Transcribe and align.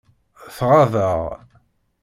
Tɣaḍ-aɣ. 0.55 1.23